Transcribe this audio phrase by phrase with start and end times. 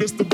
[0.00, 0.33] I kill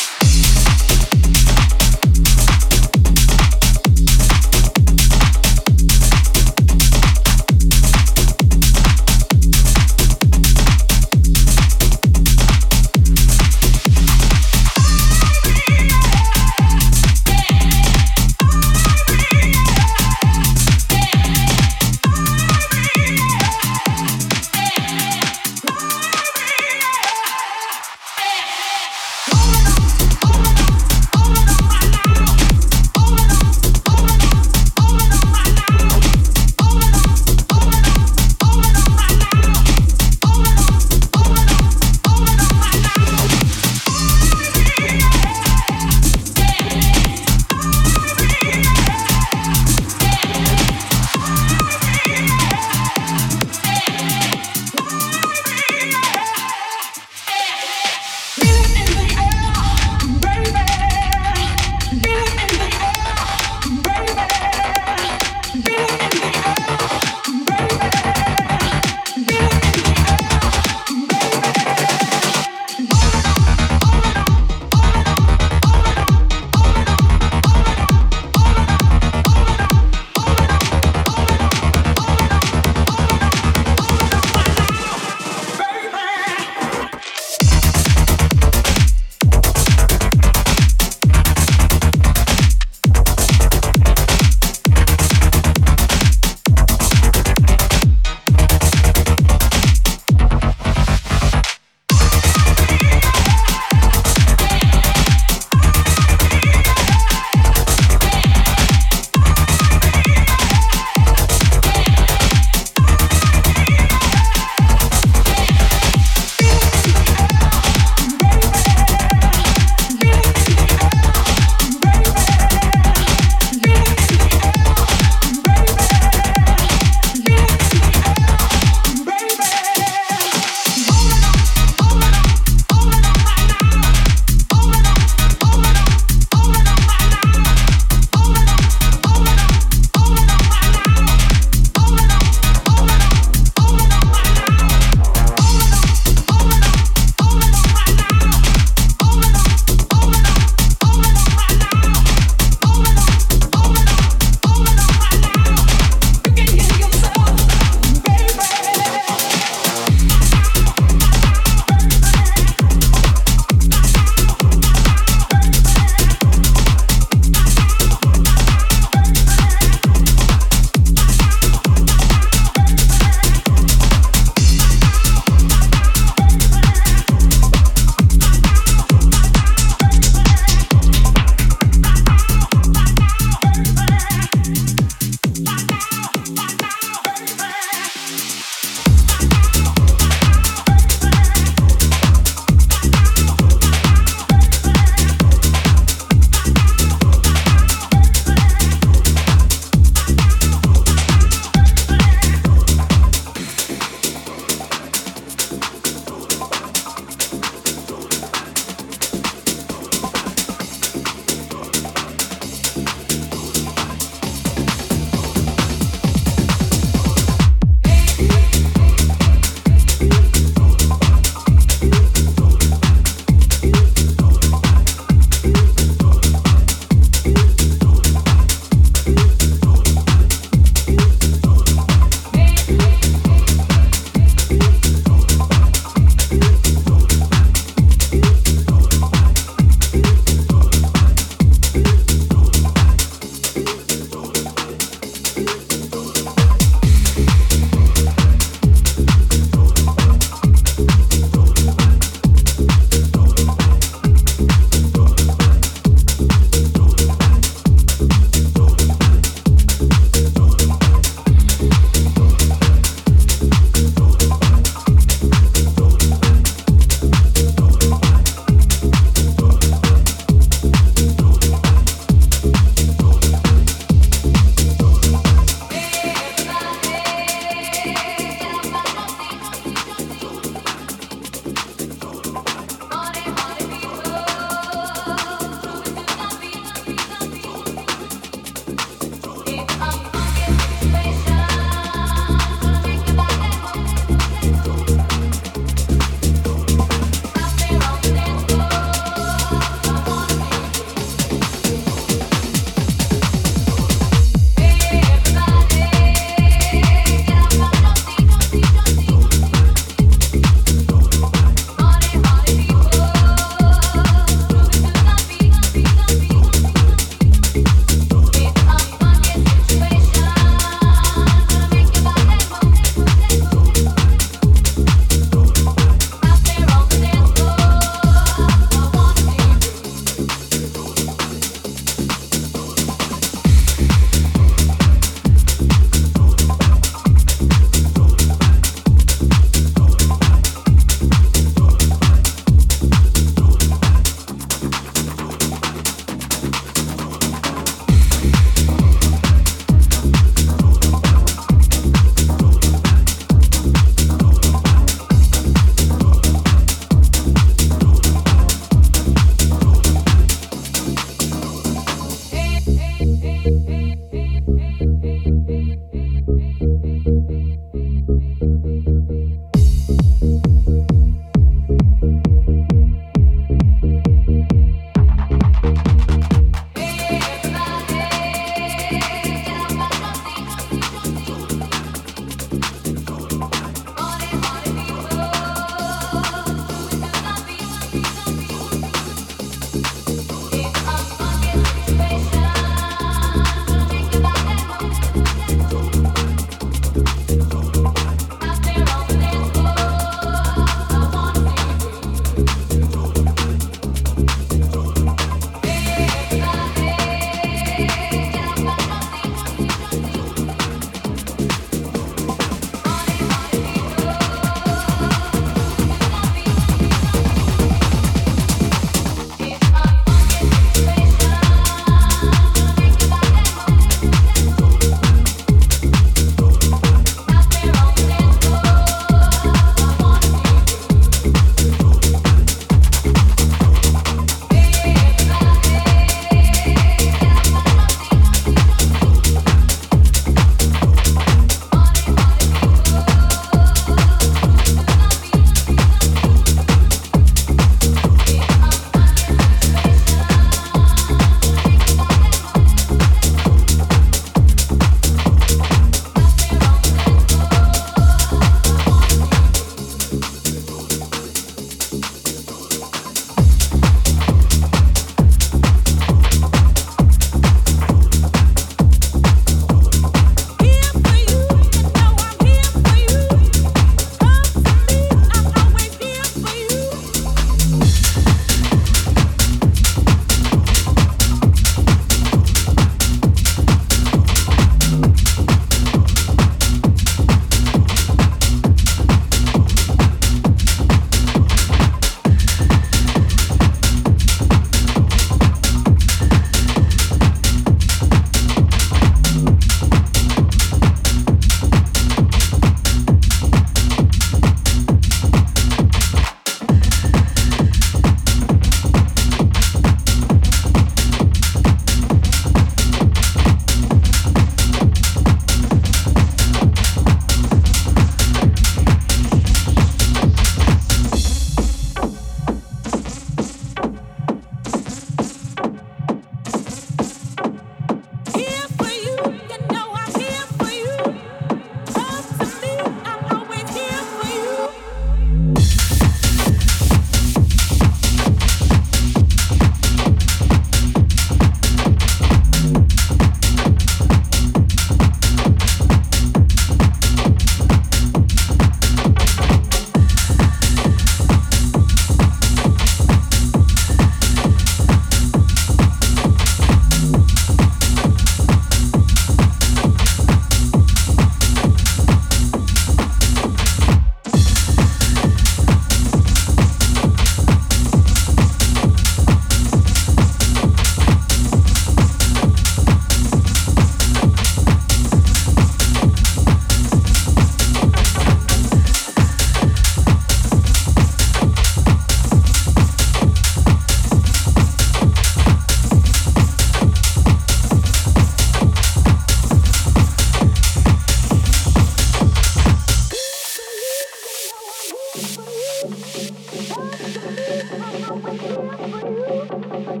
[599.62, 600.00] stop,